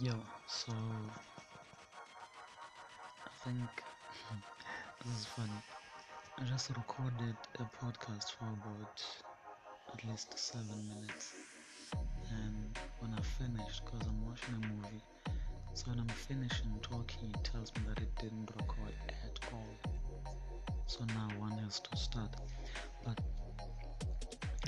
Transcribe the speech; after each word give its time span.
Yo, 0.00 0.14
so 0.46 0.72
I 3.26 3.30
think 3.44 3.68
this 5.04 5.14
is 5.20 5.26
funny. 5.26 5.60
I 6.38 6.44
just 6.44 6.70
recorded 6.70 7.36
a 7.60 7.64
podcast 7.84 8.32
for 8.38 8.46
about 8.46 9.04
at 9.94 10.04
least 10.04 10.38
seven 10.38 10.88
minutes, 10.88 11.34
and 12.30 12.78
when 13.00 13.12
I 13.14 13.22
finished, 13.22 13.82
because 13.84 14.06
I'm 14.06 14.24
watching 14.26 14.54
a 14.54 14.66
movie, 14.68 15.02
so 15.74 15.90
when 15.90 16.00
I'm 16.00 16.08
finishing 16.08 16.78
talking, 16.82 17.30
it 17.34 17.44
tells 17.44 17.72
me 17.76 17.82
that 17.88 18.02
it 18.02 18.14
didn't 18.20 18.50
record 18.56 18.94
at 19.24 19.38
all. 19.52 19.76
So 20.86 21.04
now 21.06 21.28
one 21.38 21.58
has 21.58 21.80
to 21.80 21.96
start, 21.96 22.30
but 23.04 23.18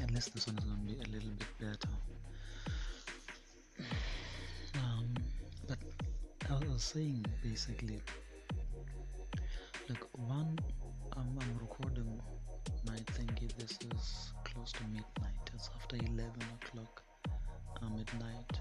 at 0.02 0.10
least 0.10 0.34
this 0.34 0.46
one 0.46 0.58
is 0.58 0.64
gonna 0.64 0.82
be 0.86 0.94
a 0.94 1.08
little 1.12 1.30
bit 1.30 1.58
better. 1.58 1.94
I 6.50 6.58
was 6.66 6.82
saying 6.82 7.24
basically, 7.44 8.02
like 9.88 10.04
one, 10.18 10.58
I'm, 11.16 11.38
I'm 11.40 11.58
recording 11.60 12.20
my 12.84 12.96
thingy. 13.14 13.52
This 13.56 13.78
is 13.94 14.32
close 14.42 14.72
to 14.72 14.82
midnight. 14.88 15.44
It's 15.54 15.70
after 15.76 15.94
11 15.94 16.32
o'clock 16.60 17.02
uh, 17.80 17.88
midnight. 17.90 18.58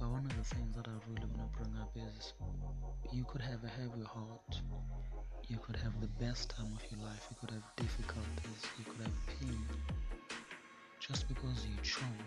But 0.00 0.08
one 0.10 0.26
of 0.26 0.36
the 0.36 0.42
things 0.56 0.74
that 0.74 0.88
I 0.88 0.96
really 1.08 1.28
want 1.36 1.52
to 1.52 1.62
bring 1.62 1.76
up 1.80 1.96
is 1.96 2.32
you 3.12 3.24
could 3.24 3.42
have 3.42 3.62
a 3.62 3.68
heavy 3.68 4.02
heart. 4.04 4.60
You 5.46 5.58
could 5.58 5.76
have 5.76 6.00
the 6.00 6.10
best 6.24 6.50
time 6.50 6.72
of 6.74 6.82
your 6.90 7.06
life. 7.06 7.24
You 7.30 7.36
could 7.40 7.52
have 7.52 7.62
difficulties. 7.76 8.62
You 8.78 8.84
could 8.84 9.06
have 9.06 9.26
pain. 9.38 9.66
Just 10.98 11.28
because 11.28 11.64
you 11.66 11.76
chose 11.84 12.25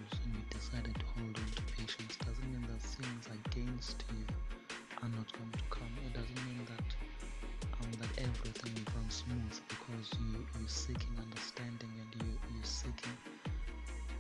because 9.30 10.10
you 10.20 10.46
you're 10.60 10.68
seeking 10.68 11.14
understanding 11.22 11.92
and 12.02 12.24
you 12.24 12.32
you're 12.54 12.64
seeking 12.64 13.18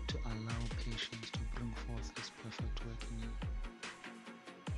to 0.07 0.17
allow 0.25 0.61
patience 0.77 1.29
to 1.31 1.39
bring 1.55 1.73
forth 1.87 2.11
its 2.17 2.31
perfect 2.43 2.85
work 2.85 3.01
in 3.11 3.19
you. 3.23 3.33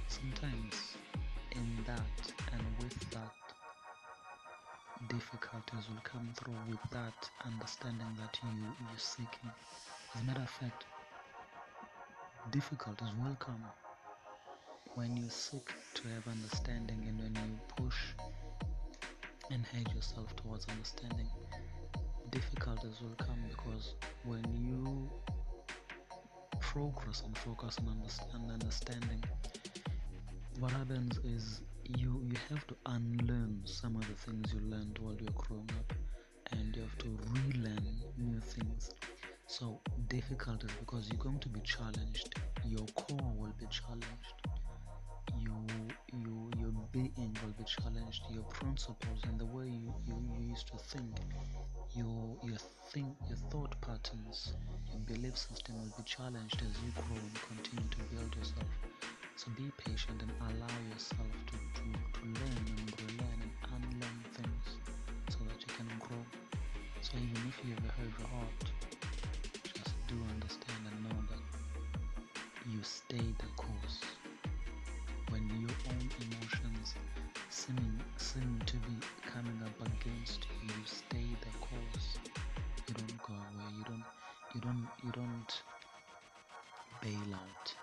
Sometimes 0.07 0.75
in 1.51 1.83
that 1.85 2.33
and 2.53 2.63
with 2.79 2.97
that 3.11 3.35
difficulties 5.09 5.89
will 5.89 6.01
come 6.03 6.29
through 6.35 6.55
with 6.69 6.91
that 6.91 7.29
understanding 7.45 8.07
that 8.17 8.37
you 8.43 8.49
you're 8.61 8.97
seeking. 8.97 9.51
As 10.15 10.21
a 10.21 10.23
matter 10.23 10.41
of 10.41 10.49
fact, 10.49 10.85
difficulties 12.51 13.09
will 13.21 13.35
come 13.35 13.63
when 14.95 15.17
you 15.17 15.29
seek 15.29 15.71
to 15.95 16.07
have 16.07 16.27
understanding 16.27 17.03
and 17.07 17.19
when 17.19 17.35
you 17.35 17.59
push 17.75 17.97
and 19.51 19.65
hedge 19.65 19.93
yourself 19.93 20.35
towards 20.35 20.65
understanding. 20.69 21.27
Difficulties 22.29 23.01
will 23.01 23.15
come 23.17 23.37
because 23.49 23.95
when 24.23 24.43
you 24.55 25.09
progress 26.59 27.23
and 27.25 27.37
focus 27.37 27.77
on 27.79 27.89
understand, 27.89 28.49
understanding, 28.51 29.23
what 30.59 30.71
happens 30.71 31.17
is 31.23 31.61
you 31.83 32.21
you 32.23 32.35
have 32.49 32.65
to 32.67 32.75
unlearn 32.85 33.61
some 33.65 33.95
of 33.95 34.07
the 34.07 34.13
things 34.13 34.53
you 34.53 34.59
learned 34.61 34.97
while 34.99 35.15
you're 35.19 35.33
growing 35.35 35.69
up 35.79 35.93
and 36.51 36.75
you 36.75 36.81
have 36.81 36.97
to 36.99 37.17
relearn 37.33 37.85
new 38.17 38.39
things. 38.39 38.91
So 39.47 39.79
difficult 40.07 40.63
is 40.63 40.71
because 40.79 41.09
you're 41.09 41.21
going 41.23 41.39
to 41.39 41.49
be 41.49 41.59
challenged. 41.61 42.39
Your 42.65 42.85
core 42.95 43.33
will 43.35 43.53
be 43.59 43.67
challenged. 43.67 44.35
You 45.39 45.57
you 46.13 46.51
your 46.73 46.87
being 46.91 47.37
will 47.43 47.53
be 47.57 47.63
challenged 47.65 48.23
your 48.29 48.43
principles 48.43 49.19
and 49.23 49.39
the 49.39 49.45
way 49.45 49.67
you, 49.67 49.93
you, 50.07 50.15
you 50.39 50.49
used 50.49 50.67
to 50.67 50.77
think 50.77 51.11
your 51.93 52.37
your 52.43 52.57
think 52.91 53.15
your 53.27 53.37
thought 53.49 53.79
patterns 53.81 54.53
your 54.91 55.01
belief 55.15 55.37
system 55.37 55.75
will 55.75 55.93
be 55.97 56.03
challenged 56.03 56.61
as 56.61 56.75
you 56.83 56.91
grow 56.95 57.17
and 57.17 57.35
continue 57.47 57.89
to 57.89 58.15
build 58.15 58.35
yourself 58.35 58.67
so 59.41 59.49
be 59.57 59.71
patient 59.77 60.21
and 60.21 60.31
allow 60.39 60.75
yourself 60.93 61.31
to, 61.47 61.53
to, 61.53 61.85
to 62.13 62.25
learn 62.25 62.63
and 62.77 62.93
relearn 63.01 63.39
and 63.41 63.53
unlearn 63.73 64.23
things 64.33 64.77
so 65.29 65.39
that 65.49 65.59
you 65.59 65.73
can 65.75 65.87
grow. 65.99 66.23
So 67.01 67.13
even 67.17 67.49
if 67.49 67.57
you 67.65 67.73
have 67.73 67.85
a 67.85 67.91
heavy 67.97 68.23
heart, 68.35 68.63
just 69.63 69.95
do 70.07 70.15
understand 70.29 70.81
and 70.93 71.03
know 71.03 71.17
that 71.31 72.71
you 72.71 72.83
stay 72.83 73.33
the 73.39 73.47
course. 73.55 74.20
Seem 78.33 78.61
to 78.65 78.77
be 78.77 78.95
coming 79.25 79.59
up 79.65 79.87
against 79.87 80.47
you, 80.63 80.69
stay 80.85 81.27
the 81.41 81.51
course. 81.59 82.17
You 82.87 82.93
don't 82.95 83.23
go 83.23 83.33
away. 83.33 83.69
You 83.77 83.83
don't 83.83 84.05
you 84.55 84.61
don't 84.61 84.87
you 85.03 85.11
don't 85.11 85.63
bail 87.01 87.35
out 87.35 87.75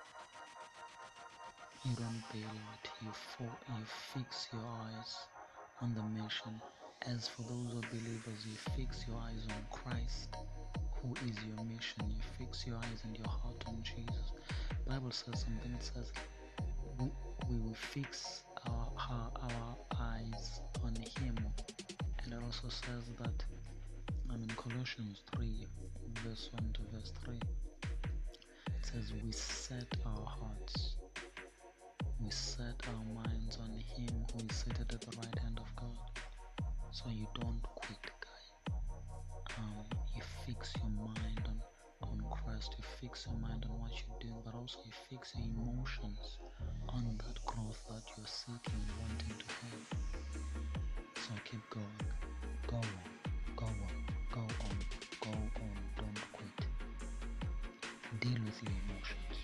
you 1.84 1.94
don't 1.96 2.22
bail 2.32 2.50
out, 2.70 2.88
you, 3.02 3.08
fo- 3.12 3.44
you 3.76 3.84
fix 4.14 4.48
your 4.52 4.62
eyes 4.84 5.16
on 5.80 5.94
the 5.94 6.02
mission. 6.22 6.60
As 7.06 7.28
for 7.28 7.42
those 7.42 7.72
who 7.72 7.80
believers, 7.90 8.44
you 8.46 8.56
fix 8.76 9.06
your 9.08 9.16
eyes 9.18 9.46
on 9.48 9.64
Christ, 9.70 10.36
who 11.00 11.14
is 11.26 11.36
your 11.46 11.64
mission. 11.64 12.02
You 12.08 12.22
fix 12.38 12.66
your 12.66 12.76
eyes 12.76 13.02
and 13.04 13.16
your 13.16 13.28
heart 13.28 13.64
on 13.68 13.78
Jesus. 13.82 14.32
Bible 14.86 15.12
says 15.12 15.40
something. 15.46 15.72
It 15.72 15.82
says 15.94 16.12
we, 16.98 17.06
we 17.48 17.56
will 17.60 17.74
fix 17.74 18.42
our, 19.10 19.76
eyes 20.00 20.60
on 20.84 20.94
Him. 20.96 21.36
And 22.24 22.32
it 22.32 22.40
also 22.44 22.68
says 22.68 23.04
that 23.20 23.44
I 24.30 24.36
mean 24.36 24.50
Colossians 24.56 25.22
3, 25.34 25.66
verse 26.24 26.50
1 26.60 26.72
to 26.74 26.80
verse 26.96 27.12
3. 27.24 27.34
It 27.34 27.42
says 28.82 29.12
we 29.24 29.32
set 29.32 29.86
our 30.06 30.24
hearts 30.24 30.96
we 32.20 32.30
set 32.30 32.74
our 32.88 33.22
minds 33.22 33.58
on 33.62 33.70
Him 33.70 34.26
who 34.32 34.44
is 34.50 34.56
seated 34.56 34.92
at 34.92 35.00
the 35.00 35.16
right 35.18 35.38
hand 35.38 35.60
of 35.60 35.76
God. 35.76 35.96
So 36.90 37.04
you 37.10 37.28
don't 37.40 37.62
quit, 37.62 38.10
guy. 38.20 38.74
Um, 39.58 39.84
you 40.14 40.22
fix 40.44 40.72
your 40.76 40.90
mind 40.90 41.37
Christ, 42.58 42.74
you 42.76 42.84
fix 43.00 43.26
your 43.26 43.38
mind 43.38 43.64
on 43.70 43.78
what 43.78 43.92
you're 43.92 44.18
doing, 44.18 44.42
but 44.44 44.52
also 44.52 44.78
you 44.84 44.90
fix 45.08 45.32
your 45.36 45.46
emotions 45.46 46.38
on 46.88 47.16
that 47.18 47.38
growth 47.46 47.84
that 47.88 48.02
you're 48.16 48.26
seeking 48.26 48.74
and 48.74 48.90
wanting 48.98 49.36
to 49.38 49.46
have. 49.62 49.86
So 51.22 51.30
keep 51.44 51.62
going. 51.70 51.86
Go 52.66 52.76
on, 52.76 52.84
go 53.54 53.66
on, 53.66 53.76
go 54.32 54.40
on, 54.40 54.78
go 55.20 55.30
on, 55.30 55.78
don't 55.98 56.20
quit. 56.32 56.58
Deal 58.18 58.42
with 58.44 58.60
your 58.64 58.74
emotions 58.90 59.38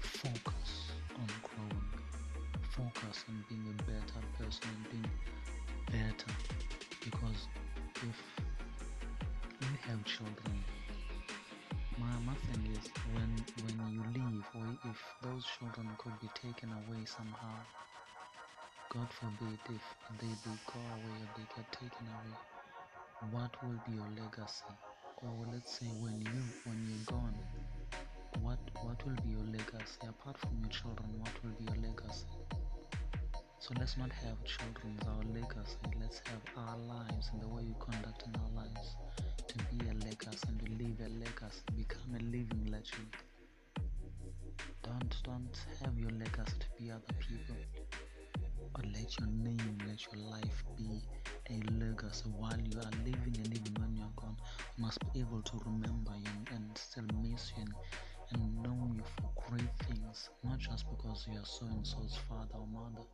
focus 0.00 0.88
on 1.16 1.28
growing, 1.42 1.88
focus 2.70 3.24
on 3.28 3.44
being 3.50 3.76
a 3.78 3.82
better 3.82 4.24
person 4.38 4.64
and 4.72 4.90
being 4.90 5.12
better. 5.90 6.32
Because 7.04 7.48
if 7.96 8.44
you 9.60 9.68
have 9.88 10.02
children, 10.04 10.64
my, 11.98 12.10
my 12.26 12.34
thing 12.50 12.64
is 12.74 12.86
when 13.14 13.30
when 13.62 13.76
you 13.92 14.02
leave 14.14 14.44
or 14.54 14.66
if 14.90 14.98
those 15.22 15.44
children 15.58 15.86
could 15.98 16.16
be 16.20 16.28
taken 16.34 16.70
away 16.72 17.04
somehow, 17.04 17.56
God 18.92 19.08
forbid 19.10 19.58
if 19.70 19.84
they, 20.20 20.26
they 20.26 20.56
go 20.66 20.80
away 20.80 21.14
or 21.22 21.28
they 21.36 21.46
get 21.54 21.66
taken 21.72 22.06
away, 22.06 22.36
what 23.30 23.50
will 23.62 23.78
be 23.86 23.94
your 23.94 24.10
legacy? 24.18 24.74
Or 25.22 25.30
let's 25.52 25.78
say 25.78 25.86
when 26.00 26.20
you 26.20 26.42
when 26.66 26.78
you're 26.88 27.06
gone, 27.06 27.34
what 28.40 28.58
what 28.82 28.98
will 29.06 29.18
be 29.22 29.30
your 29.30 29.46
legacy? 29.46 30.02
Apart 30.08 30.38
from 30.38 30.58
your 30.60 30.70
children 30.70 31.08
what 31.20 31.34
will 31.42 31.54
be 31.58 31.64
your 31.70 31.80
legacy? 31.90 32.26
So 33.60 33.72
let's 33.78 33.96
not 33.96 34.10
have 34.10 34.36
children 34.44 34.98
as 35.00 35.08
our 35.08 35.24
legacy. 35.32 35.78
Let's 36.00 36.20
have 36.26 36.42
our 36.58 36.76
lives 36.76 37.30
and 37.32 37.40
the 37.40 37.48
way 37.48 37.62
we 37.62 37.74
conduct 37.80 38.24
in 38.26 38.34
our 38.36 38.64
lives 38.64 38.96
to 39.58 39.64
be 39.76 39.88
a 39.88 39.94
legacy 39.94 40.38
and 40.48 40.58
to 40.60 40.72
leave 40.72 41.00
a 41.00 41.08
legacy 41.08 41.62
become 41.76 42.14
a 42.14 42.22
living 42.24 42.66
legend. 42.70 43.08
Don't 44.82 45.16
don't 45.24 45.66
have 45.82 45.98
your 45.98 46.10
legacy 46.10 46.58
to 46.60 46.66
be 46.78 46.90
other 46.90 47.12
people. 47.18 47.56
But 48.74 48.84
let 48.92 49.18
your 49.18 49.28
name 49.28 49.78
let 49.86 50.04
your 50.12 50.22
life 50.30 50.64
be 50.76 51.02
a 51.50 51.60
legacy 51.72 52.28
while 52.28 52.60
you 52.60 52.78
are 52.78 52.90
living 53.04 53.36
and 53.38 53.54
even 53.54 53.74
when 53.80 53.96
you're 53.96 54.12
gone 54.16 54.36
You 54.76 54.84
must 54.84 54.98
be 55.12 55.20
able 55.20 55.42
to 55.42 55.62
remember 55.64 56.12
you 56.18 56.44
and 56.54 56.76
still 56.76 57.06
miss 57.22 57.52
you 57.56 57.62
and 57.62 57.74
and 58.32 58.62
know 58.62 58.92
you 58.94 59.02
for 59.16 59.30
great 59.48 59.70
things, 59.86 60.30
not 60.42 60.58
just 60.58 60.88
because 60.90 61.26
you 61.30 61.38
are 61.38 61.44
so 61.46 61.66
and 61.66 61.86
so's 61.86 62.16
father 62.28 62.58
or 62.58 62.66
mother, 62.66 63.04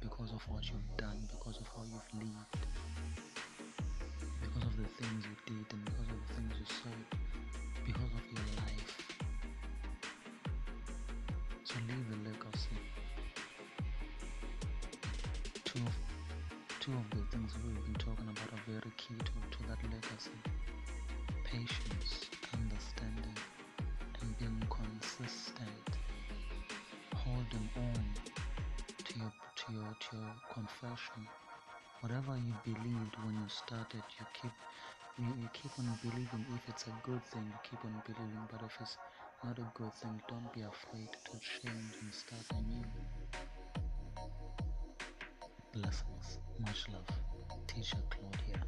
because 0.00 0.32
of 0.32 0.42
what 0.48 0.68
you've 0.68 0.96
done, 0.96 1.18
because 1.30 1.58
of 1.60 1.66
how 1.76 1.82
you've 1.84 2.22
lived, 2.22 2.56
the 4.78 4.84
things 5.02 5.24
you 5.26 5.54
did, 5.56 5.66
and 5.72 5.84
because 5.84 6.06
of 6.06 6.18
the 6.28 6.34
things 6.34 6.52
you 6.60 6.66
saw, 6.66 6.94
because 7.84 8.12
of 8.14 8.24
your 8.30 8.46
life. 8.62 9.08
So 11.64 11.74
leave 11.88 12.06
a 12.14 12.18
legacy. 12.28 12.78
Two 15.64 15.80
of, 15.82 15.94
two 16.78 16.92
of 16.92 17.10
the 17.10 17.26
things 17.34 17.50
we've 17.66 17.82
been 17.86 17.94
talking 17.94 18.28
about 18.30 18.54
are 18.54 18.62
very 18.68 18.92
key 18.96 19.18
to, 19.18 19.34
to 19.50 19.58
that 19.66 19.82
legacy. 19.82 20.38
Patience, 21.42 22.30
understanding, 22.54 23.34
and 24.22 24.38
being 24.38 24.62
consistent. 24.70 25.90
Holding 27.16 27.68
on 27.74 28.04
to 29.04 29.18
your 29.18 29.32
to 29.56 29.72
your 29.72 29.96
to 29.98 30.16
your 30.16 30.34
confession. 30.54 31.26
Whatever 32.00 32.36
you 32.36 32.54
believed 32.64 33.16
when 33.24 33.34
you 33.34 33.48
started, 33.48 34.02
you 34.18 34.26
keep 34.32 34.52
you, 35.18 35.26
you 35.26 35.48
keep 35.52 35.72
on 35.80 35.98
believing. 36.02 36.46
If 36.54 36.68
it's 36.68 36.84
a 36.86 36.94
good 37.02 37.24
thing, 37.24 37.42
you 37.42 37.58
keep 37.68 37.84
on 37.84 38.02
believing. 38.06 38.46
But 38.50 38.62
if 38.64 38.78
it's 38.80 38.96
not 39.42 39.58
a 39.58 39.66
good 39.74 39.92
thing, 39.94 40.22
don't 40.28 40.52
be 40.52 40.60
afraid 40.60 41.10
to 41.24 41.32
change 41.40 41.94
and 42.00 42.14
start 42.14 42.46
anew. 42.54 42.84
Blessings. 45.72 46.38
Much 46.60 46.86
love. 46.88 47.06
Teacher 47.66 47.98
Claudia. 48.10 48.67